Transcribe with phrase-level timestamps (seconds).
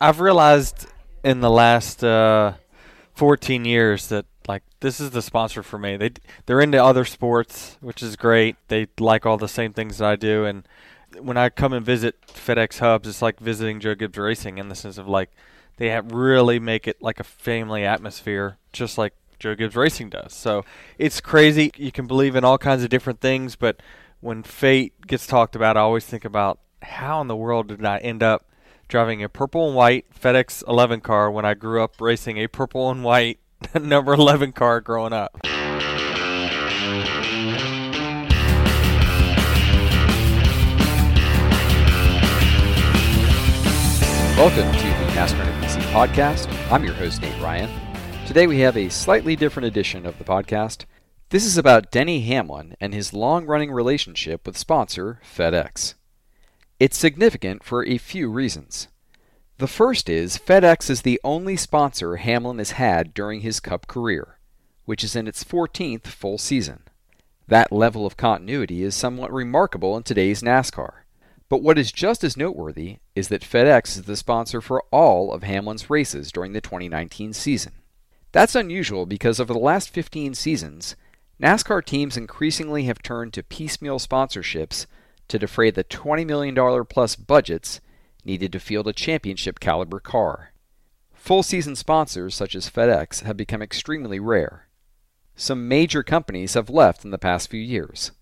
[0.00, 0.86] I've realized
[1.24, 2.54] in the last uh,
[3.14, 5.96] 14 years that like this is the sponsor for me.
[5.96, 6.10] They
[6.44, 8.56] they're into other sports, which is great.
[8.68, 10.66] They like all the same things that I do, and
[11.18, 14.74] when I come and visit FedEx hubs, it's like visiting Joe Gibbs Racing in the
[14.74, 15.30] sense of like
[15.78, 20.32] they really make it like a family atmosphere, just like Joe Gibbs Racing does.
[20.34, 20.64] So
[20.98, 21.70] it's crazy.
[21.76, 23.80] You can believe in all kinds of different things, but
[24.20, 27.98] when fate gets talked about, I always think about how in the world did I
[27.98, 28.46] end up
[28.88, 32.90] driving a purple and white FedEx 11 car when I grew up racing a purple
[32.90, 33.40] and white
[33.80, 35.36] number 11 car growing up.
[44.36, 46.70] Welcome to the NASCAR NBC podcast.
[46.70, 47.70] I'm your host, Nate Ryan.
[48.26, 50.84] Today we have a slightly different edition of the podcast.
[51.30, 55.94] This is about Denny Hamlin and his long running relationship with sponsor FedEx.
[56.78, 58.88] It's significant for a few reasons.
[59.56, 64.38] The first is FedEx is the only sponsor Hamlin has had during his Cup career,
[64.84, 66.82] which is in its 14th full season.
[67.48, 71.04] That level of continuity is somewhat remarkable in today's NASCAR.
[71.48, 75.44] But what is just as noteworthy is that FedEx is the sponsor for all of
[75.44, 77.72] Hamlin's races during the 2019 season.
[78.32, 80.94] That's unusual because over the last 15 seasons,
[81.40, 84.84] NASCAR teams increasingly have turned to piecemeal sponsorships
[85.28, 87.80] to defray the $20 million plus budgets
[88.24, 90.52] needed to field a championship caliber car.
[91.14, 94.68] Full season sponsors such as FedEx have become extremely rare.
[95.34, 98.12] Some major companies have left in the past few years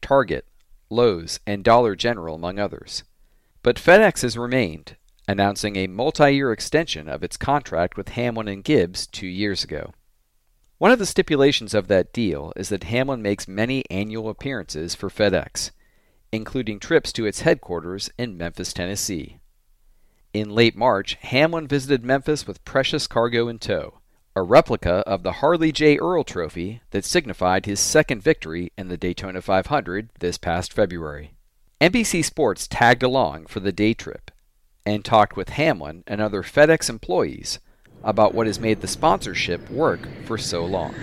[0.00, 0.46] Target,
[0.90, 3.04] Lowe's, and Dollar General, among others.
[3.62, 4.96] But FedEx has remained,
[5.26, 9.92] announcing a multi year extension of its contract with Hamlin and Gibbs two years ago.
[10.78, 15.08] One of the stipulations of that deal is that Hamlin makes many annual appearances for
[15.08, 15.72] FedEx,
[16.32, 19.38] including trips to its headquarters in Memphis, Tennessee.
[20.32, 24.00] In late March, Hamlin visited Memphis with precious cargo in tow,
[24.36, 25.98] a replica of the Harley J.
[25.98, 31.32] Earl Trophy that signified his second victory in the Daytona 500 this past February.
[31.80, 34.30] NBC Sports tagged along for the day trip
[34.84, 37.58] and talked with Hamlin and other FedEx employees
[38.02, 40.94] about what has made the sponsorship work for so long.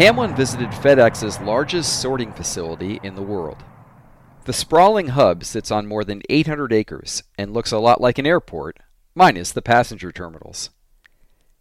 [0.00, 3.58] Hamlin visited FedEx's largest sorting facility in the world.
[4.46, 8.24] The sprawling hub sits on more than 800 acres and looks a lot like an
[8.24, 8.78] airport,
[9.14, 10.70] minus the passenger terminals.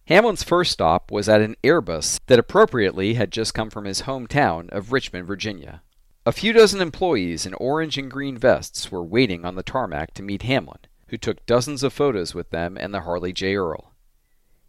[0.07, 4.69] Hamlin's first stop was at an Airbus that appropriately had just come from his hometown
[4.69, 5.81] of Richmond, Virginia.
[6.25, 10.23] A few dozen employees in orange and green vests were waiting on the tarmac to
[10.23, 10.79] meet Hamlin,
[11.09, 13.57] who took dozens of photos with them and the Harley J.
[13.57, 13.91] Earl.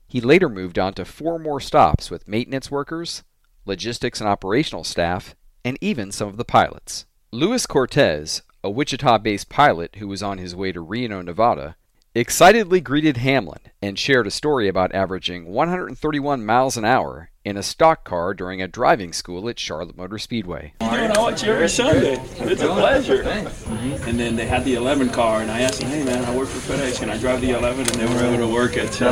[0.08, 3.22] He later moved on to four more stops with maintenance workers,
[3.70, 7.06] logistics and operational staff, and even some of the pilots.
[7.30, 11.76] Luis Cortez, a Wichita based pilot who was on his way to Reno, Nevada,
[12.12, 17.62] excitedly greeted Hamlin and shared a story about averaging 131 miles an hour in a
[17.62, 20.74] stock car during a driving school at Charlotte Motor Speedway.
[20.80, 22.20] I watch you every Sunday.
[22.38, 23.22] It's a pleasure.
[23.22, 24.08] Mm-hmm.
[24.08, 26.48] And then they had the 11 car, and I asked them, hey man, I work
[26.48, 27.80] for FedEx, can I drive the 11?
[27.80, 28.92] And they were able to work it.
[28.92, 29.10] So,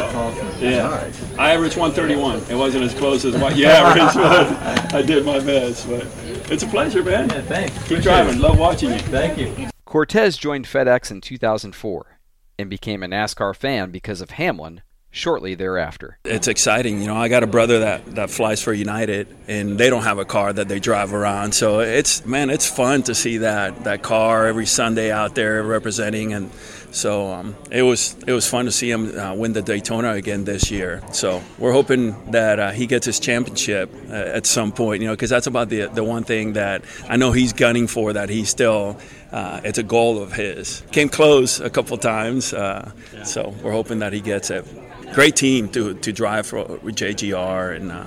[0.61, 1.11] yeah.
[1.39, 2.51] I averaged 131.
[2.51, 5.89] It wasn't as close as what you averaged, but I did my best.
[5.89, 6.07] But
[6.51, 7.31] it's a pleasure, man.
[7.31, 7.73] Yeah, thanks.
[7.73, 8.35] Keep Appreciate driving.
[8.35, 8.41] it.
[8.41, 8.99] Love watching you.
[8.99, 9.71] Thank you.
[9.87, 12.19] Cortez joined FedEx in 2004
[12.59, 16.19] and became a NASCAR fan because of Hamlin, shortly thereafter.
[16.25, 17.01] It's exciting.
[17.01, 20.19] You know, I got a brother that, that flies for United, and they don't have
[20.19, 21.53] a car that they drive around.
[21.55, 26.33] So it's, man, it's fun to see that, that car every Sunday out there representing.
[26.33, 26.51] And
[26.91, 30.45] so um, it was it was fun to see him uh, win the Daytona again
[30.45, 31.03] this year.
[31.13, 35.15] So we're hoping that uh, he gets his championship uh, at some point, you know,
[35.15, 38.15] because that's about the the one thing that I know he's gunning for.
[38.15, 38.99] That he's still
[39.33, 40.83] uh, it's a goal of his.
[40.91, 42.91] Came close a couple times, uh,
[43.25, 44.65] so we're hoping that he gets it
[45.13, 48.05] great team to, to drive for, with JGR and uh,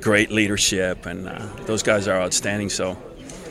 [0.00, 2.68] great leadership, and uh, those guys are outstanding.
[2.68, 2.94] So,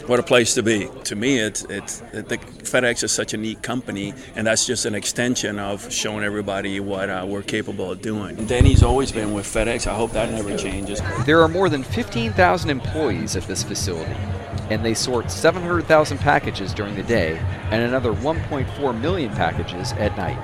[0.07, 0.89] what a place to be.
[1.05, 4.85] To me, it's it's it, the, FedEx is such a neat company, and that's just
[4.85, 8.35] an extension of showing everybody what uh, we're capable of doing.
[8.45, 9.87] Danny's always been with FedEx.
[9.87, 11.01] I hope that never changes.
[11.25, 14.15] There are more than 15,000 employees at this facility,
[14.69, 17.37] and they sort 700,000 packages during the day
[17.71, 20.39] and another 1.4 million packages at night.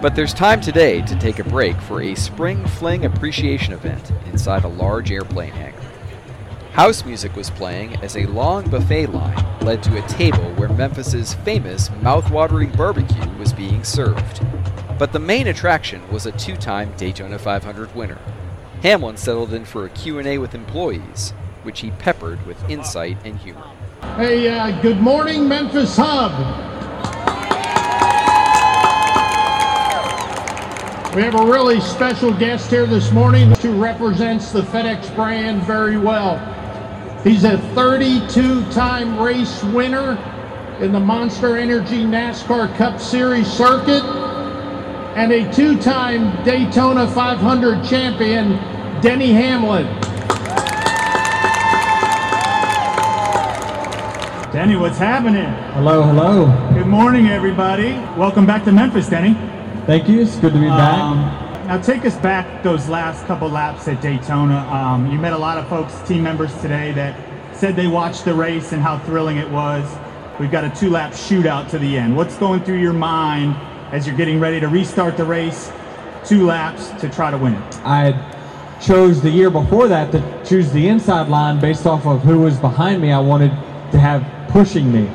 [0.00, 4.64] But there's time today to take a break for a spring fling appreciation event inside
[4.64, 5.78] a large airplane hangar.
[6.72, 11.34] House music was playing as a long buffet line led to a table where Memphis's
[11.34, 14.40] famous mouth-watering barbecue was being served.
[14.98, 18.18] But the main attraction was a two-time Daytona 500 winner.
[18.82, 23.70] Hamlin settled in for a Q&A with employees, which he peppered with insight and humor.
[24.16, 26.69] Hey, uh, good morning, Memphis Hub.
[31.14, 35.98] We have a really special guest here this morning who represents the FedEx brand very
[35.98, 36.38] well.
[37.24, 40.16] He's a 32-time race winner
[40.78, 44.04] in the Monster Energy NASCAR Cup Series circuit
[45.16, 48.50] and a two-time Daytona 500 champion,
[49.00, 49.86] Denny Hamlin.
[54.52, 55.50] Denny, what's happening?
[55.74, 56.46] Hello, hello.
[56.72, 57.94] Good morning, everybody.
[58.16, 59.49] Welcome back to Memphis, Denny.
[59.86, 60.20] Thank you.
[60.20, 60.98] It's good to be back.
[60.98, 61.18] Um,
[61.66, 64.58] now take us back those last couple laps at Daytona.
[64.70, 67.18] Um, you met a lot of folks, team members today that
[67.56, 69.84] said they watched the race and how thrilling it was.
[70.38, 72.16] We've got a two-lap shootout to the end.
[72.16, 73.54] What's going through your mind
[73.92, 75.70] as you're getting ready to restart the race,
[76.24, 77.76] two laps to try to win it?
[77.84, 82.40] I chose the year before that to choose the inside line based off of who
[82.40, 83.12] was behind me.
[83.12, 83.50] I wanted
[83.92, 85.08] to have pushing me.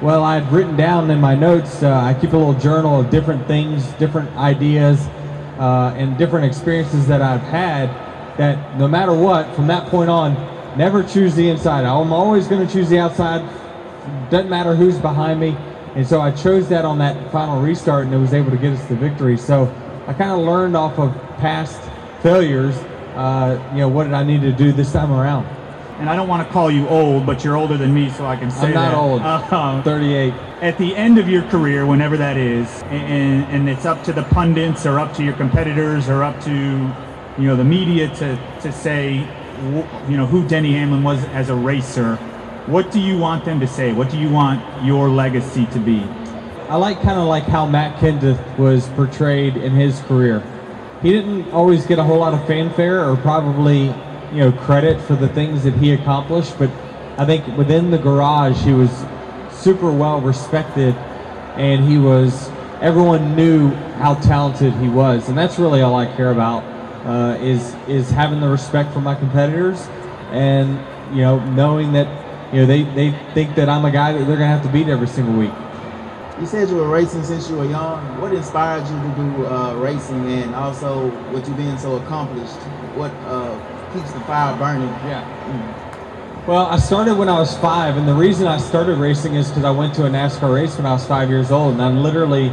[0.00, 3.48] Well, I'd written down in my notes, uh, I keep a little journal of different
[3.48, 5.04] things, different ideas,
[5.58, 7.88] uh, and different experiences that I've had
[8.38, 10.34] that no matter what, from that point on,
[10.78, 11.84] never choose the inside.
[11.84, 13.42] I'm always going to choose the outside.
[14.30, 15.56] Doesn't matter who's behind me.
[15.96, 18.74] And so I chose that on that final restart, and it was able to get
[18.74, 19.36] us the victory.
[19.36, 19.64] So
[20.06, 21.80] I kind of learned off of past
[22.22, 22.76] failures,
[23.16, 25.57] uh, you know, what did I need to do this time around
[25.98, 28.36] and I don't want to call you old, but you're older than me, so I
[28.36, 28.96] can say I'm not that.
[28.96, 29.22] old.
[29.22, 30.32] Uh, 38.
[30.62, 34.22] At the end of your career, whenever that is, and, and it's up to the
[34.24, 38.72] pundits or up to your competitors or up to, you know, the media to, to
[38.72, 39.14] say,
[40.08, 42.16] you know, who Denny Hamlin was as a racer,
[42.66, 43.92] what do you want them to say?
[43.92, 46.02] What do you want your legacy to be?
[46.68, 50.42] I like kind of like how Matt Kenseth was portrayed in his career.
[51.02, 53.88] He didn't always get a whole lot of fanfare or probably
[54.32, 56.70] you know credit for the things that he accomplished, but
[57.16, 58.90] I think within the garage he was
[59.50, 60.94] super well respected,
[61.56, 66.30] and he was everyone knew how talented he was, and that's really all I care
[66.30, 66.62] about
[67.04, 69.88] uh, is is having the respect for my competitors,
[70.30, 70.78] and
[71.12, 72.06] you know knowing that
[72.52, 74.88] you know they they think that I'm a guy that they're gonna have to beat
[74.88, 75.52] every single week.
[76.38, 78.20] You said you were racing since you were young.
[78.20, 82.54] What inspired you to do uh, racing, and also with you being so accomplished?
[82.94, 83.58] What uh,
[83.92, 84.88] keeps the fire burning.
[85.06, 85.24] Yeah.
[86.46, 89.64] Well, I started when I was five, and the reason I started racing is because
[89.64, 92.48] I went to a NASCAR race when I was five years old, and I literally,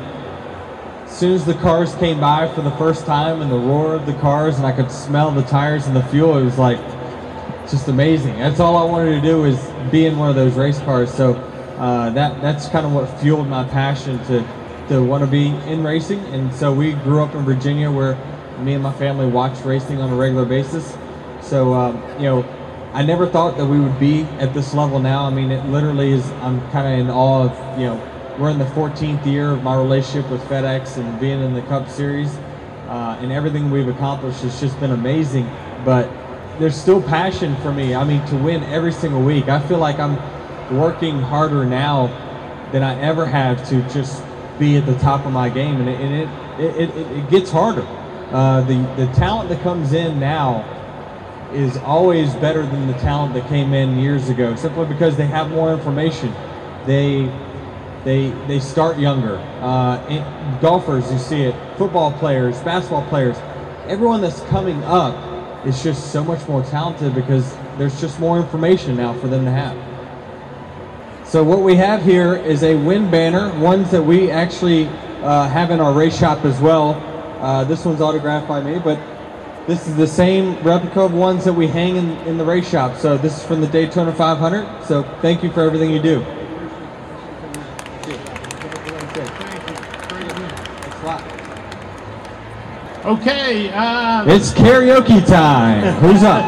[1.05, 4.05] as soon as the cars came by for the first time and the roar of
[4.05, 6.79] the cars, and I could smell the tires and the fuel, it was like
[7.69, 8.37] just amazing.
[8.37, 9.57] That's all I wanted to do was
[9.91, 11.13] be in one of those race cars.
[11.13, 11.35] So
[11.77, 14.45] uh, that that's kind of what fueled my passion to
[14.89, 16.19] to want to be in racing.
[16.25, 18.15] And so we grew up in Virginia, where
[18.59, 20.97] me and my family watched racing on a regular basis.
[21.45, 22.43] So, um, you know,
[22.93, 25.25] I never thought that we would be at this level now.
[25.25, 28.57] I mean, it literally is, I'm kind of in awe of, you know, we're in
[28.57, 32.35] the 14th year of my relationship with FedEx and being in the Cup Series.
[32.87, 35.49] Uh, and everything we've accomplished has just been amazing.
[35.83, 36.09] But
[36.57, 37.93] there's still passion for me.
[37.93, 39.47] I mean, to win every single week.
[39.47, 40.17] I feel like I'm
[40.75, 42.07] working harder now
[42.71, 44.23] than I ever have to just
[44.57, 45.79] be at the top of my game.
[45.79, 46.13] And it, and
[46.59, 47.85] it, it, it, it gets harder.
[48.31, 50.74] Uh, the, the talent that comes in now
[51.55, 55.49] is always better than the talent that came in years ago, simply because they have
[55.49, 56.33] more information.
[56.85, 57.31] They
[58.03, 59.37] they they start younger.
[59.61, 61.55] Uh, golfers, you see it.
[61.77, 63.37] Football players, basketball players,
[63.87, 65.15] everyone that's coming up
[65.65, 69.51] is just so much more talented because there's just more information now for them to
[69.51, 69.75] have.
[71.27, 74.85] So what we have here is a win banner, ones that we actually
[75.23, 76.93] uh, have in our race shop as well.
[77.41, 78.99] Uh, this one's autographed by me, but
[79.67, 82.97] this is the same replica of ones that we hang in, in the race shop.
[82.97, 84.83] So this is from the Daytona 500.
[84.85, 86.25] So thank you for everything you do.
[93.05, 93.69] Okay.
[93.71, 95.93] Uh, It's karaoke time.
[95.97, 96.43] Who's up?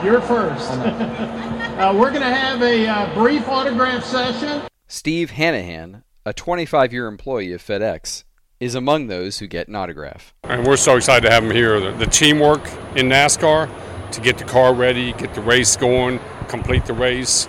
[0.04, 0.70] You're first.
[0.72, 4.62] uh, we're going to have a uh, brief autograph session.
[4.88, 8.24] Steve Hanahan, a 25 year employee of FedEx,
[8.60, 10.34] is among those who get an autograph.
[10.44, 11.78] And we're so excited to have him here.
[11.80, 13.70] The, the teamwork in NASCAR
[14.12, 17.48] to get the car ready, get the race going, complete the race.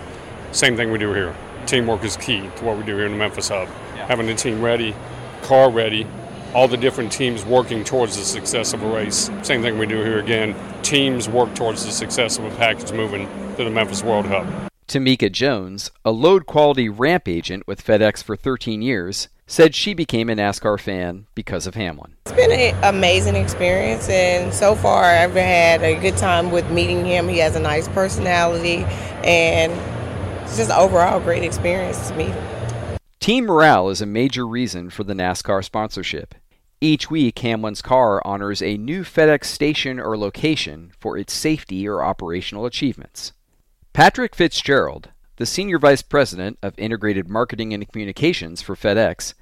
[0.52, 1.34] Same thing we do here.
[1.66, 3.68] Teamwork is key to what we do here in the Memphis Hub.
[3.96, 4.94] Having the team ready,
[5.42, 6.06] car ready,
[6.54, 9.30] all the different teams working towards the success of a race.
[9.42, 10.54] Same thing we do here again.
[10.82, 14.46] Teams work towards the success of a package moving to the Memphis World Hub.
[14.86, 20.28] Tamika Jones, a load quality ramp agent with FedEx for 13 years, said she became
[20.28, 22.14] a NASCAR fan because of Hamlin.
[22.26, 27.04] It's been an amazing experience, and so far I've had a good time with meeting
[27.04, 27.26] him.
[27.28, 28.84] He has a nice personality,
[29.24, 29.72] and
[30.42, 32.98] it's just overall a great experience to meet him.
[33.20, 36.34] Team morale is a major reason for the NASCAR sponsorship.
[36.80, 42.04] Each week, Hamlin's car honors a new FedEx station or location for its safety or
[42.04, 43.32] operational achievements.
[43.92, 49.34] Patrick Fitzgerald, the Senior Vice President of Integrated Marketing and Communications for FedEx,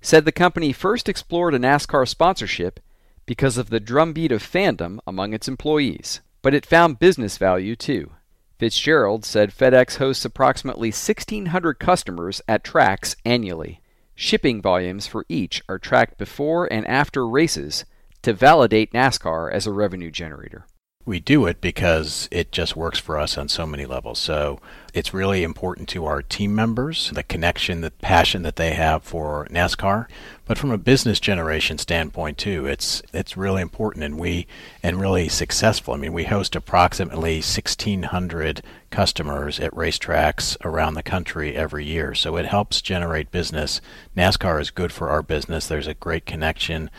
[0.00, 2.80] said the company first explored a NASCAR sponsorship
[3.26, 8.10] because of the drumbeat of fandom among its employees, but it found business value too.
[8.58, 13.80] Fitzgerald said FedEx hosts approximately 1,600 customers at tracks annually.
[14.14, 17.84] Shipping volumes for each are tracked before and after races
[18.22, 20.66] to validate NASCAR as a revenue generator.
[21.06, 24.18] We do it because it just works for us on so many levels.
[24.18, 24.60] So
[24.92, 29.46] it's really important to our team members, the connection, the passion that they have for
[29.50, 30.06] NASCAR.
[30.44, 34.46] But from a business generation standpoint too, it's it's really important and we
[34.82, 35.94] and really successful.
[35.94, 42.14] I mean, we host approximately 1600 customers at racetracks around the country every year.
[42.14, 43.80] So it helps generate business.
[44.14, 45.66] NASCAR is good for our business.
[45.66, 46.90] There's a great connection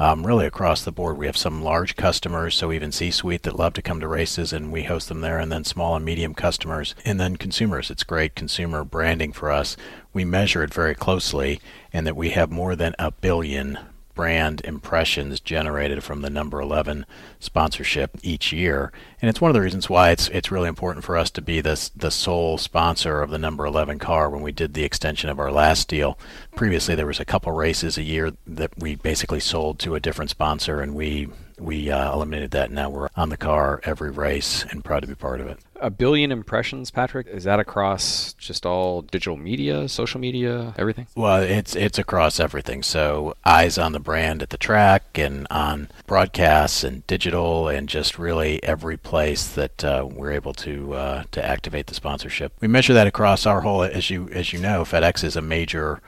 [0.00, 1.18] um, really across the board.
[1.18, 4.50] We have some large customers, so even C Suite that love to come to races,
[4.50, 7.90] and we host them there, and then small and medium customers, and then consumers.
[7.90, 9.76] It's great consumer branding for us.
[10.14, 11.60] We measure it very closely,
[11.92, 13.78] and that we have more than a billion
[14.20, 17.06] brand impressions generated from the number 11
[17.38, 18.92] sponsorship each year.
[19.22, 21.62] And it's one of the reasons why it's it's really important for us to be
[21.62, 24.28] the the sole sponsor of the number 11 car.
[24.28, 26.18] When we did the extension of our last deal
[26.54, 30.30] previously there was a couple races a year that we basically sold to a different
[30.30, 34.84] sponsor and we we uh, eliminated that now we're on the car every race and
[34.84, 37.26] proud to be part of it a billion impressions, Patrick.
[37.26, 41.06] Is that across just all digital media, social media, everything?
[41.14, 42.82] Well, it's it's across everything.
[42.82, 48.18] So eyes on the brand at the track and on broadcasts and digital and just
[48.18, 52.52] really every place that uh, we're able to uh, to activate the sponsorship.
[52.60, 53.82] We measure that across our whole.
[53.82, 56.00] As you as you know, FedEx is a major.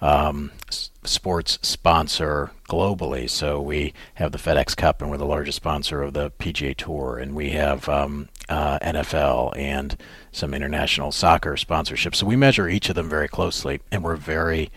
[0.00, 0.52] Um,
[1.06, 3.28] sports sponsor globally.
[3.28, 7.18] So we have the FedEx Cup, and we're the largest sponsor of the PGA Tour,
[7.18, 9.96] and we have um, uh, NFL and
[10.32, 12.16] some international soccer sponsorships.
[12.16, 14.70] So we measure each of them very closely, and we're very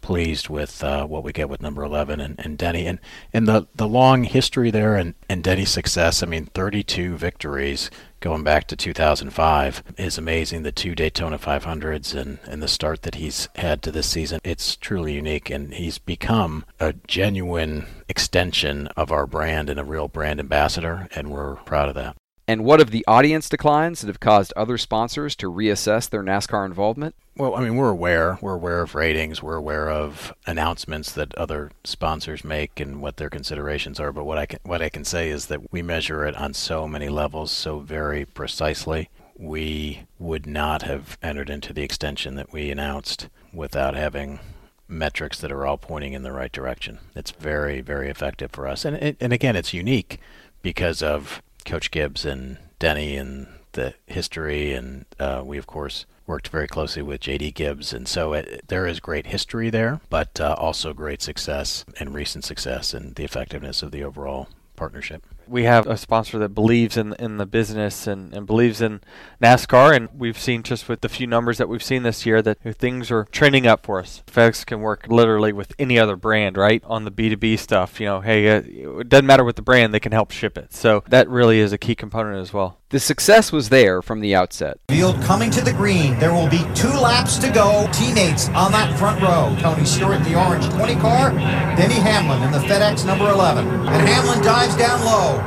[0.00, 2.98] pleased with uh, what we get with number 11 and, and Denny and
[3.32, 7.88] and the the long history there and, and Denny's success I mean 32 victories
[8.22, 13.16] going back to 2005 is amazing the two Daytona 500s and and the start that
[13.16, 14.38] he's had to this season.
[14.44, 20.06] It's truly unique and he's become a genuine extension of our brand and a real
[20.06, 22.16] brand ambassador and we're proud of that
[22.52, 26.66] and what of the audience declines that have caused other sponsors to reassess their NASCAR
[26.66, 27.14] involvement?
[27.34, 28.38] Well, I mean, we're aware.
[28.42, 29.42] We're aware of ratings.
[29.42, 34.12] We're aware of announcements that other sponsors make and what their considerations are.
[34.12, 36.86] But what I can what I can say is that we measure it on so
[36.86, 39.08] many levels, so very precisely.
[39.34, 44.40] We would not have entered into the extension that we announced without having
[44.86, 46.98] metrics that are all pointing in the right direction.
[47.16, 48.84] It's very, very effective for us.
[48.84, 50.20] And and again, it's unique
[50.60, 56.48] because of Coach Gibbs and Denny and the history, and uh, we of course worked
[56.48, 60.54] very closely with JD Gibbs, and so it, there is great history there, but uh,
[60.58, 65.26] also great success and recent success and the effectiveness of the overall partnership.
[65.52, 69.00] We have a sponsor that believes in in the business and, and believes in
[69.40, 72.58] NASCAR, and we've seen just with the few numbers that we've seen this year that
[72.78, 74.22] things are trending up for us.
[74.26, 76.82] FedEx can work literally with any other brand, right?
[76.84, 78.62] On the B2B stuff, you know, hey, uh,
[79.00, 80.72] it doesn't matter what the brand, they can help ship it.
[80.72, 82.78] So that really is a key component as well.
[82.92, 84.76] The success was there from the outset.
[84.90, 86.18] Field coming to the green.
[86.18, 87.88] There will be two laps to go.
[87.90, 89.56] Teammates on that front row.
[89.60, 91.30] Tony Stewart in the orange 20 car.
[91.30, 93.66] Denny Hamlin in the FedEx number 11.
[93.66, 95.40] And Hamlin dives down low.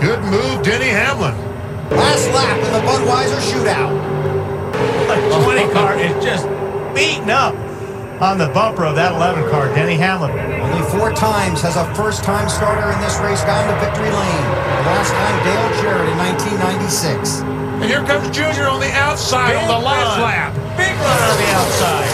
[0.00, 1.34] Good move, Denny Hamlin.
[1.90, 3.90] Last lap in the Budweiser shootout.
[5.08, 6.46] The 20 car is just
[6.94, 7.56] beaten up
[8.22, 10.30] on the bumper of that 11 car, Denny Hamlin.
[10.62, 14.46] Only four times has a first-time starter in this race gone to victory lane.
[14.78, 16.18] The last time Dale Jarrett in
[16.62, 17.42] 1996.
[17.82, 20.30] And here comes Junior on the outside Big on the last run.
[20.30, 20.50] lap.
[20.78, 22.10] Big run on the outside.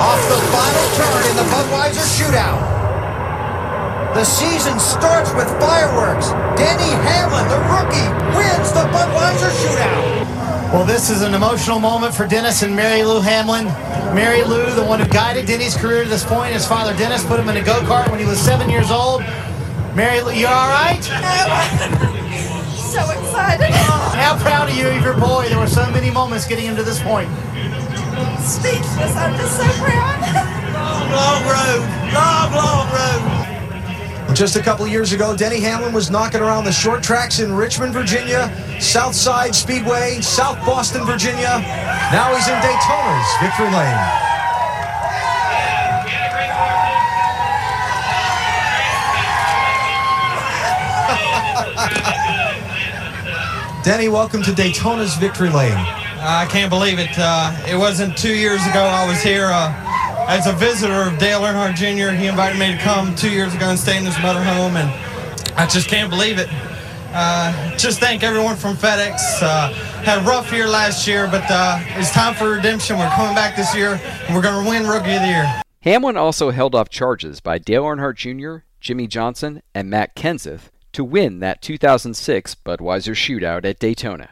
[0.00, 2.64] Off the final turn in the Budweiser shootout.
[4.16, 6.32] The season starts with fireworks.
[6.56, 10.41] Denny Hamlin, the rookie, wins the Budweiser shootout.
[10.72, 13.66] Well, this is an emotional moment for Dennis and Mary Lou Hamlin.
[14.14, 17.38] Mary Lou, the one who guided Denny's career to this point, his father Dennis put
[17.38, 19.20] him in a go-kart when he was seven years old.
[19.94, 21.04] Mary Lou, you all right?
[22.72, 23.68] so excited.
[24.16, 25.46] How proud are you of your boy?
[25.50, 27.28] There were so many moments getting him to this point.
[28.40, 29.14] Speechless.
[29.14, 30.20] I'm just so proud.
[30.72, 31.84] Long, long road.
[32.14, 33.41] Long, long road.
[34.34, 37.92] Just a couple years ago, Denny Hamlin was knocking around the short tracks in Richmond,
[37.92, 41.60] Virginia, Southside Speedway, South Boston, Virginia.
[42.10, 43.98] Now he's in Daytona's Victory Lane.
[53.84, 55.76] Denny, welcome to Daytona's Victory Lane.
[56.24, 57.10] I can't believe it.
[57.18, 59.91] Uh, it wasn't two years ago I was here uh,
[60.32, 62.16] as a visitor of Dale Earnhardt Jr.
[62.16, 64.88] He invited me to come two years ago and stay in his motorhome, and
[65.58, 66.48] I just can't believe it.
[67.12, 69.18] Uh, just thank everyone from FedEx.
[69.42, 72.98] Uh, had a rough year last year, but uh, it's time for redemption.
[72.98, 75.62] We're coming back this year, and we're going to win Rookie of the Year.
[75.82, 81.04] Hamlin also held off charges by Dale Earnhardt Jr., Jimmie Johnson, and Matt Kenseth to
[81.04, 84.30] win that 2006 Budweiser shootout at Daytona.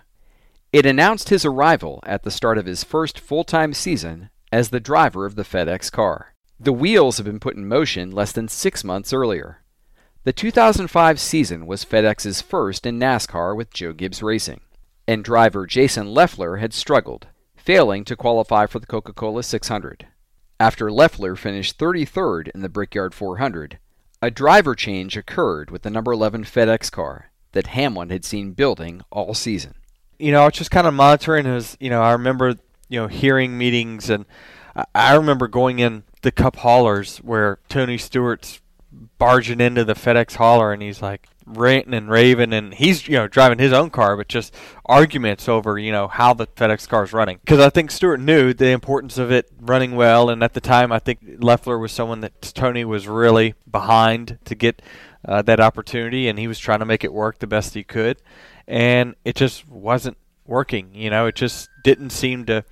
[0.73, 4.81] It announced his arrival at the start of his first full time season as the
[4.81, 6.35] driver of the FedEx car.
[6.59, 9.63] The wheels had been put in motion less than six months earlier.
[10.25, 14.61] The 2005 season was FedEx's first in NASCAR with Joe Gibbs Racing,
[15.09, 20.07] and driver Jason Leffler had struggled, failing to qualify for the Coca Cola 600.
[20.59, 23.79] After Leffler finished 33rd in the Brickyard 400,
[24.21, 29.01] a driver change occurred with the number 11 FedEx car that Hamlin had seen building
[29.11, 29.75] all season.
[30.19, 32.57] You know, I was just kind of monitoring his, you know, I remember,
[32.91, 34.11] you know, hearing meetings.
[34.11, 34.27] And
[34.95, 38.61] I- remember going in the cup haulers where Tony Stewart's
[39.19, 42.53] barging into the FedEx hauler and he's like ranting and raving.
[42.53, 46.35] And he's you know driving his own car but just arguments over you know how
[46.35, 47.39] the FedEx car is running.
[47.39, 50.29] Because I think Stewart knew the importance of it running well.
[50.29, 54.55] And at the time I think Leffler was someone that Tony was really behind to
[54.55, 54.83] get
[55.25, 56.29] uh, that opportunity.
[56.29, 58.21] And he was trying to make it work the best he could.
[58.67, 60.17] And it just wasn't
[60.51, 62.63] working you know it just didn't seem to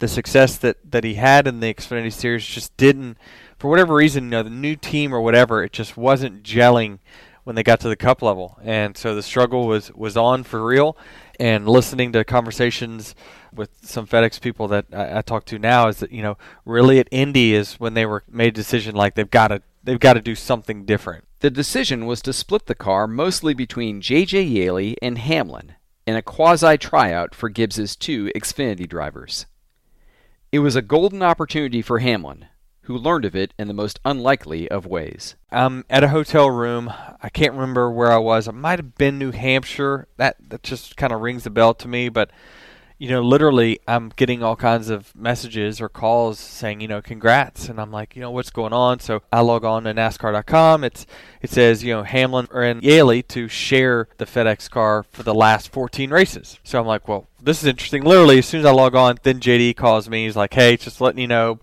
[0.00, 3.16] the success that that he had in the Xfinity series just didn't
[3.58, 6.98] for whatever reason, you know, the new team or whatever, it just wasn't gelling
[7.44, 8.58] when they got to the cup level.
[8.62, 10.96] And so the struggle was, was on for real.
[11.38, 13.14] And listening to conversations
[13.54, 16.98] with some FedEx people that I, I talk to now is that, you know, really
[16.98, 20.14] at Indy is when they were made a decision like they've got to they've got
[20.14, 21.24] to do something different.
[21.40, 24.42] The decision was to split the car mostly between J.J.
[24.42, 25.75] Yeley and Hamlin
[26.06, 29.46] in a quasi tryout for Gibbs's two Xfinity drivers.
[30.52, 32.46] It was a golden opportunity for Hamlin,
[32.82, 35.34] who learned of it in the most unlikely of ways.
[35.50, 36.92] I'm at a hotel room.
[37.20, 38.46] I can't remember where I was.
[38.46, 40.06] It might have been New Hampshire.
[40.16, 42.08] That that just kind of rings a bell to me.
[42.08, 42.30] But
[42.98, 47.68] you know, literally, I'm getting all kinds of messages or calls saying, you know, congrats,
[47.68, 49.00] and I'm like, you know, what's going on?
[49.00, 50.84] So I log on to NASCAR.com.
[50.84, 51.06] It's
[51.42, 55.70] it says, you know, Hamlin and Yeley to share the FedEx car for the last
[55.72, 56.58] 14 races.
[56.64, 58.02] So I'm like, well, this is interesting.
[58.02, 60.24] Literally, as soon as I log on, then JD calls me.
[60.24, 61.60] He's like, hey, just letting you know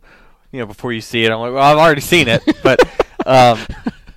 [0.53, 1.31] you know, before you see it.
[1.31, 2.79] I'm like, well, I've already seen it, but
[3.25, 3.59] um,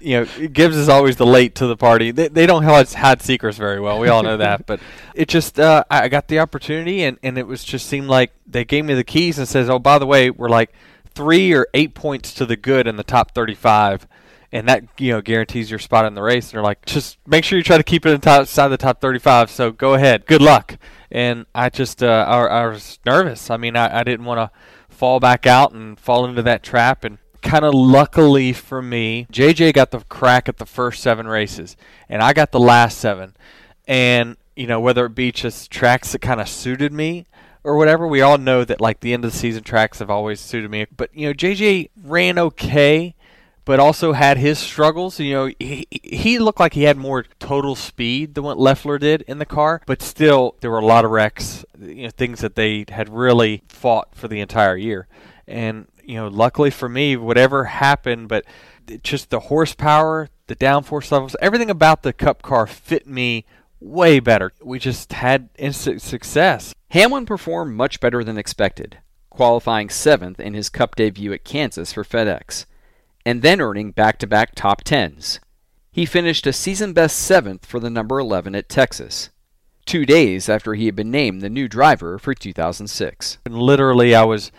[0.01, 2.11] you know, Gibbs is always the late to the party.
[2.11, 3.99] They, they don't hide, secrets very well.
[3.99, 4.81] We all know that, but
[5.15, 8.65] it just uh, I got the opportunity, and and it was just seemed like they
[8.65, 10.73] gave me the keys and says, oh, by the way, we're like
[11.15, 14.07] three or eight points to the good in the top 35.
[14.53, 16.47] And that you know guarantees your spot in the race.
[16.47, 19.51] And they're like, just make sure you try to keep it inside the top 35.
[19.51, 20.79] So go ahead, good luck.
[21.11, 23.51] And I just uh, I, I was nervous.
[23.51, 24.57] I mean, I, I didn't want to
[24.89, 29.73] fall back out and fall into that trap and kind of luckily for me, JJ
[29.73, 31.77] got the crack at the first seven races,
[32.09, 33.35] and I got the last seven.
[33.87, 37.27] And you know, whether it be just tracks that kind of suited me
[37.63, 40.41] or whatever, we all know that like the end of the season tracks have always
[40.41, 40.87] suited me.
[40.97, 43.15] But you know, JJ ran okay,
[43.65, 45.21] but also had his struggles.
[45.21, 49.23] You know, he, he looked like he had more total speed than what Leffler did
[49.23, 51.65] in the car, but still there were a lot of wrecks.
[51.79, 55.07] You know, things that they had really fought for the entire year.
[55.47, 58.45] And you know, luckily for me, whatever happened, but
[59.03, 63.45] just the horsepower, the downforce levels, everything about the Cup car fit me
[63.81, 64.53] way better.
[64.63, 66.75] We just had instant success.
[66.91, 68.99] Hamlin performed much better than expected,
[69.31, 72.67] qualifying seventh in his Cup debut at Kansas for FedEx,
[73.25, 75.41] and then earning back to back top tens.
[75.91, 79.31] He finished a season best seventh for the number 11 at Texas,
[79.87, 83.39] two days after he had been named the new driver for 2006.
[83.47, 84.53] And literally, I was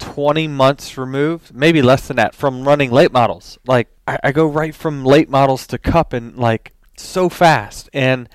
[0.00, 3.58] 20 months removed, maybe less than that, from running late models.
[3.66, 8.28] Like, I, I go right from late models to Cup and, like, so fast and,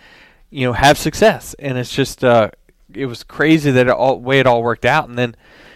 [0.49, 1.53] you know, have success.
[1.59, 2.51] And it's just, uh,
[2.93, 5.09] it was crazy that it all way it all worked out.
[5.09, 5.35] And then,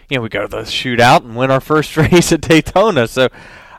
[0.10, 3.08] you know, we go to the shootout and win our first race at Daytona.
[3.08, 3.28] So,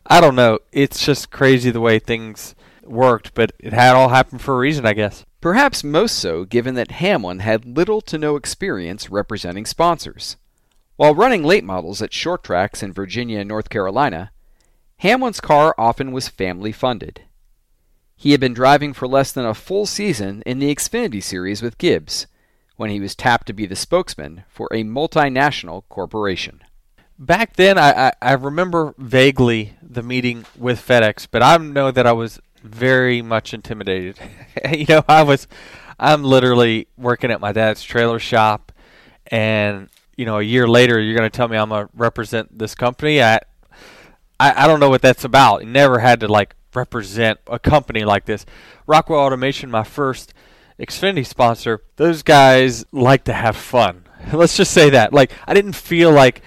[0.07, 0.59] I don't know.
[0.73, 4.85] It's just crazy the way things worked, but it had all happened for a reason,
[4.85, 5.25] I guess.
[5.40, 10.37] Perhaps most so given that Hamlin had little to no experience representing sponsors.
[11.00, 14.32] While running late models at short tracks in Virginia and North Carolina,
[14.98, 17.22] Hamlin's car often was family funded.
[18.16, 21.78] He had been driving for less than a full season in the Xfinity Series with
[21.78, 22.26] Gibbs
[22.76, 26.60] when he was tapped to be the spokesman for a multinational corporation.
[27.18, 32.06] Back then, I, I, I remember vaguely the meeting with FedEx, but I know that
[32.06, 34.18] I was very much intimidated.
[34.70, 35.48] you know, I was,
[35.98, 38.70] I'm literally working at my dad's trailer shop,
[39.28, 39.88] and
[40.20, 42.74] you know, a year later, you're going to tell me I'm going to represent this
[42.74, 43.22] company.
[43.22, 43.37] I,
[44.38, 45.64] I, I don't know what that's about.
[45.64, 48.44] never had to like represent a company like this.
[48.87, 50.35] Rockwell Automation, my first
[50.78, 51.80] Xfinity sponsor.
[51.96, 54.04] Those guys like to have fun.
[54.35, 55.14] Let's just say that.
[55.14, 56.42] Like, I didn't feel like,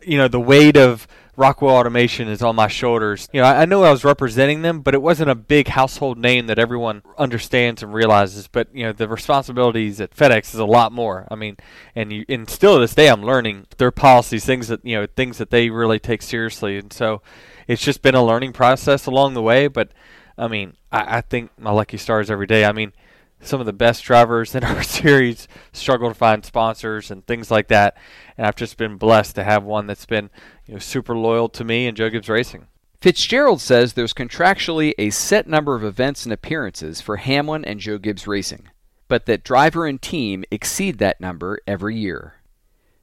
[0.00, 1.06] you know, the weight of
[1.38, 3.28] Rockwell Automation is on my shoulders.
[3.32, 6.18] You know, I, I know I was representing them, but it wasn't a big household
[6.18, 8.48] name that everyone understands and realizes.
[8.48, 11.28] But you know, the responsibilities at FedEx is a lot more.
[11.30, 11.56] I mean,
[11.94, 15.06] and you, and still to this day, I'm learning their policies, things that you know,
[15.06, 17.22] things that they really take seriously, and so
[17.68, 19.68] it's just been a learning process along the way.
[19.68, 19.92] But
[20.36, 22.64] I mean, I, I think my lucky stars every day.
[22.64, 22.92] I mean
[23.40, 27.68] some of the best drivers in our series struggle to find sponsors and things like
[27.68, 27.96] that.
[28.36, 30.30] And I've just been blessed to have one that's been
[30.66, 32.66] you know, super loyal to me and Joe Gibbs Racing.
[33.00, 37.96] Fitzgerald says there's contractually a set number of events and appearances for Hamlin and Joe
[37.96, 38.68] Gibbs Racing,
[39.06, 42.34] but that driver and team exceed that number every year.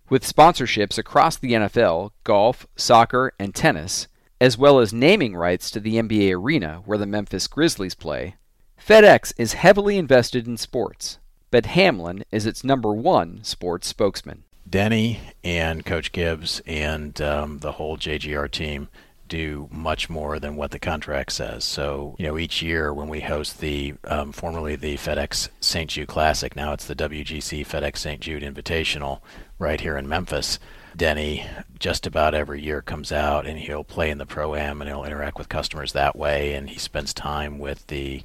[0.10, 4.08] With sponsorships across the NFL, golf, soccer, and tennis,
[4.42, 8.36] as well as naming rights to the NBA arena where the Memphis Grizzlies play,
[8.80, 11.18] FedEx is heavily invested in sports,
[11.52, 14.44] but Hamlin is its number one sports spokesman.
[14.70, 18.90] Denny and Coach Gibbs and um, the whole JGR team
[19.28, 21.64] do much more than what the contract says.
[21.64, 25.90] So, you know, each year when we host the um, formerly the FedEx St.
[25.90, 28.22] Jude Classic, now it's the WGC FedEx St.
[28.22, 29.22] Jude Invitational
[29.58, 30.60] right here in Memphis.
[30.96, 31.46] Denny
[31.80, 35.04] just about every year comes out and he'll play in the pro am and he'll
[35.04, 38.24] interact with customers that way and he spends time with the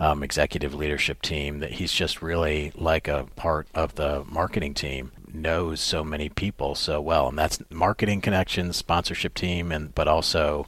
[0.00, 5.12] um, executive leadership team that he's just really like a part of the marketing team
[5.32, 10.66] knows so many people so well and that's marketing connections sponsorship team and but also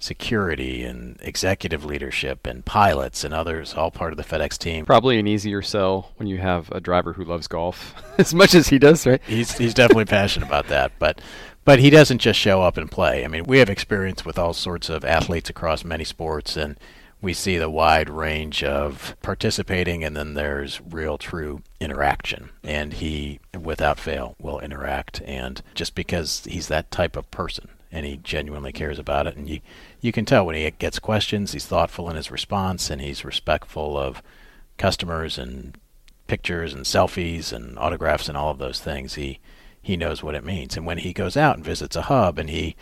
[0.00, 4.86] security and executive leadership and pilots and others all part of the FedEx team.
[4.86, 8.68] Probably an easier sell when you have a driver who loves golf as much as
[8.68, 9.20] he does, right?
[9.26, 11.20] He's he's definitely passionate about that, but
[11.64, 13.24] but he doesn't just show up and play.
[13.24, 16.78] I mean, we have experience with all sorts of athletes across many sports and
[17.22, 22.50] we see the wide range of participating, and then there's real, true interaction.
[22.62, 25.20] And he, without fail, will interact.
[25.24, 29.48] And just because he's that type of person and he genuinely cares about it, and
[29.48, 29.60] you,
[30.00, 33.98] you can tell when he gets questions, he's thoughtful in his response, and he's respectful
[33.98, 34.22] of
[34.78, 35.76] customers and
[36.26, 39.14] pictures and selfies and autographs and all of those things.
[39.14, 39.40] He
[39.82, 40.76] he knows what it means.
[40.76, 42.76] And when he goes out and visits a hub and he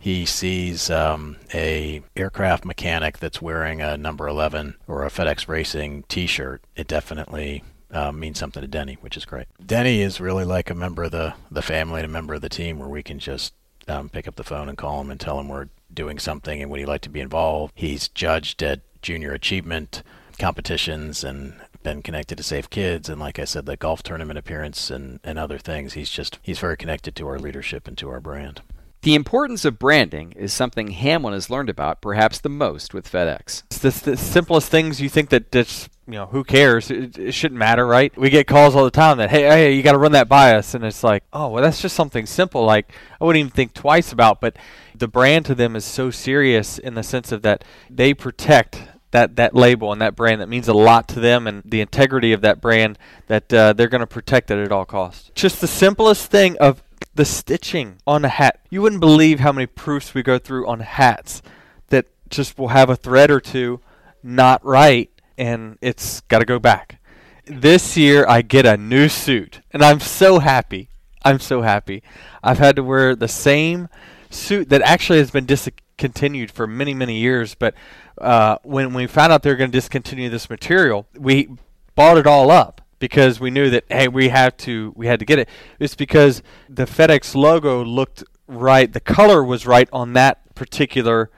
[0.00, 6.04] he sees um, a aircraft mechanic that's wearing a number 11 or a FedEx Racing
[6.08, 9.46] T-shirt, it definitely uh, means something to Denny, which is great.
[9.64, 12.48] Denny is really like a member of the the family and a member of the
[12.48, 13.52] team, where we can just
[13.88, 16.70] um, pick up the phone and call him and tell him we're doing something and
[16.70, 17.72] would he like to be involved.
[17.76, 20.02] He's judged at junior achievement
[20.38, 24.90] competitions and been connected to Safe Kids and like I said, the golf tournament appearance
[24.90, 25.92] and, and other things.
[25.94, 28.62] He's just he's very connected to our leadership and to our brand.
[29.02, 33.62] The importance of branding is something Hamlin has learned about perhaps the most with FedEx.
[33.70, 36.90] It's the, the simplest things you think that just you know who cares?
[36.90, 38.16] It, it, shouldn't matter, right?
[38.18, 40.54] We get calls all the time that hey, hey, you got to run that by
[40.54, 42.64] us, and it's like, oh, well, that's just something simple.
[42.64, 44.40] Like I wouldn't even think twice about.
[44.40, 44.56] But
[44.94, 48.82] the brand to them is so serious in the sense of that they protect
[49.12, 52.32] that that label and that brand that means a lot to them and the integrity
[52.32, 55.30] of that brand that uh, they're going to protect it at all costs.
[55.34, 56.82] Just the simplest thing of
[57.14, 58.60] the stitching on a hat.
[58.70, 61.42] You wouldn't believe how many proofs we go through on hats
[61.88, 63.80] that just will have a thread or two
[64.22, 67.00] not right and it's got to go back.
[67.46, 70.90] This year I get a new suit and I'm so happy.
[71.24, 72.02] I'm so happy.
[72.42, 73.88] I've had to wear the same
[74.30, 77.74] suit that actually has been discontinued for many, many years, but
[78.18, 81.48] uh, when we found out they were going to discontinue this material, we
[81.94, 85.24] bought it all up because we knew that hey, we have to we had to
[85.24, 85.48] get it.
[85.80, 91.30] It's because the FedEx logo looked right, the color was right on that particular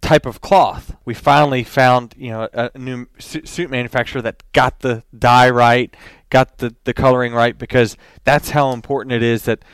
[0.00, 0.96] type of cloth.
[1.04, 5.94] We finally found you know a, new suit manufacturer that got the dye right,
[6.30, 9.64] got the the coloring right because that's how important it is that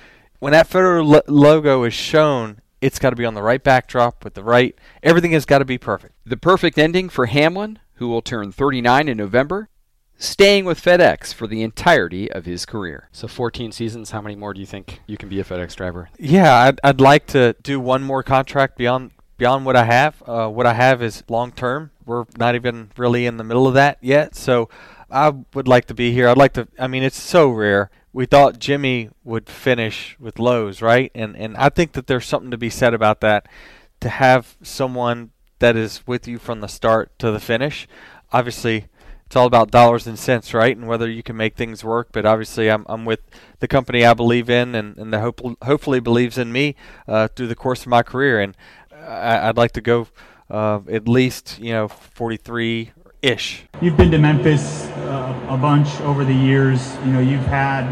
[0.41, 4.23] when that FedEx lo- logo is shown it's got to be on the right backdrop
[4.23, 4.79] with the right.
[5.03, 6.15] Everything has got to be perfect.
[6.25, 9.71] The perfect ending for Hamlin, who will turn 39 in November,
[10.19, 13.09] staying with FedEx for the entirety of his career.
[13.13, 16.09] So 14 seasons, how many more do you think you can be a FedEx driver?
[16.19, 20.23] Yeah, I'd, I'd like to do one more contract beyond beyond what I have.
[20.27, 21.91] Uh, what I have is long term.
[22.05, 24.69] We're not even really in the middle of that yet, so
[25.11, 26.29] I would like to be here.
[26.29, 26.69] I'd like to.
[26.79, 31.13] I mean, it's so rare we thought Jimmy would finish with Lowe's, right?
[31.15, 33.47] And and I think that there's something to be said about that.
[34.01, 37.87] To have someone that is with you from the start to the finish.
[38.33, 38.87] Obviously,
[39.27, 40.77] it's all about dollars and cents, right?
[40.77, 42.09] And whether you can make things work.
[42.13, 43.21] But obviously, I'm I'm with
[43.59, 46.77] the company I believe in, and and that hope, hopefully believes in me
[47.09, 48.41] uh, through the course of my career.
[48.41, 48.57] And
[48.93, 50.09] I, would like to go
[50.49, 53.65] uh, at least you know 43 ish.
[53.81, 56.95] You've been to Memphis uh, a bunch over the years.
[57.05, 57.85] You know, you've had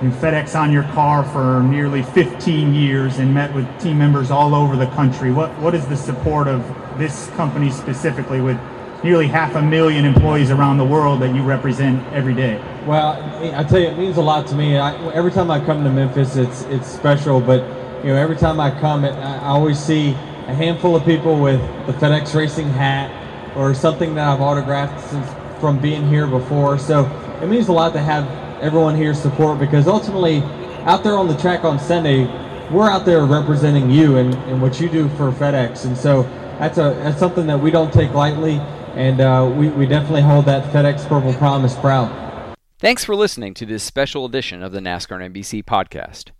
[0.00, 4.76] FedEx on your car for nearly 15 years and met with team members all over
[4.76, 5.32] the country.
[5.32, 6.66] What what is the support of
[6.98, 8.58] this company specifically with
[9.02, 12.62] nearly half a million employees around the world that you represent every day?
[12.86, 13.12] Well,
[13.54, 14.78] I tell you, it means a lot to me.
[14.78, 17.40] I, every time I come to Memphis, it's it's special.
[17.40, 17.60] But
[18.04, 21.60] you know, every time I come, it, I always see a handful of people with
[21.86, 23.10] the FedEx Racing hat
[23.56, 25.26] or something that I've autographed since
[25.60, 26.78] from being here before.
[26.78, 27.04] So
[27.42, 28.28] it means a lot to have
[28.62, 30.42] everyone here support because ultimately,
[30.84, 32.24] out there on the track on Sunday,
[32.70, 35.84] we're out there representing you and, and what you do for FedEx.
[35.84, 36.22] And so
[36.58, 38.60] that's a that's something that we don't take lightly,
[38.94, 42.56] and uh, we, we definitely hold that FedEx Purple Promise proud.
[42.78, 46.30] Thanks for listening to this special edition of the NASCAR NBC podcast.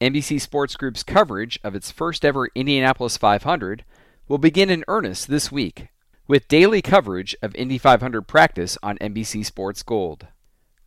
[0.00, 3.84] NBC Sports Group's coverage of its first ever Indianapolis 500
[4.28, 5.88] will begin in earnest this week
[6.28, 10.26] with daily coverage of Indy 500 practice on NBC Sports Gold.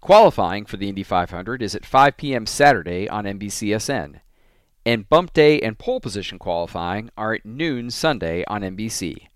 [0.02, 2.46] Qualifying for the Indy 500 is at 5 p.m.
[2.46, 4.20] Saturday on NBCSN,
[4.86, 9.29] and bump day and pole position qualifying are at noon Sunday on NBC,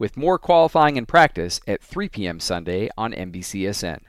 [0.00, 2.40] with more qualifying and practice at 3 p.m.
[2.40, 4.00] Sunday on NBCSN.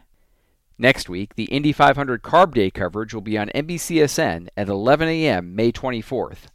[0.78, 5.54] Next week, the Indy 500 Carb Day coverage will be on NBCSN at 11 a.m.
[5.54, 6.48] May 24th,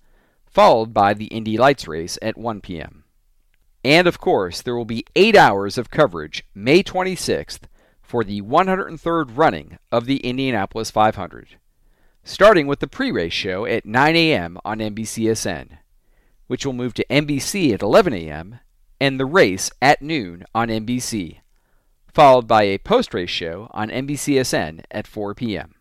[0.46, 3.04] followed by the Indy Lights race at 1 p.m.
[3.84, 7.60] And of course, there will be eight hours of coverage May 26th
[8.00, 11.58] for the 103rd running of the Indianapolis 500,
[12.24, 14.58] starting with the pre race show at 9 a.m.
[14.64, 15.76] on NBCSN,
[16.46, 18.60] which will move to NBC at 11 a.m.,
[19.00, 21.40] and the race at noon on NBC,
[22.12, 25.74] followed by a post race show on NBCSN at 4 p.m.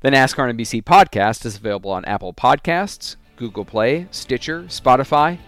[0.00, 5.38] The NASCAR NBC podcast is available on Apple Podcasts, Google Play, Stitcher, Spotify,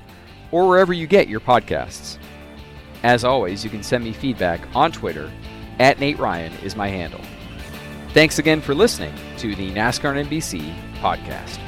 [0.50, 2.18] or wherever you get your podcasts.
[3.02, 5.30] As always, you can send me feedback on Twitter.
[5.78, 7.20] At Nate Ryan is my handle.
[8.12, 11.67] Thanks again for listening to the NASCAR NBC podcast.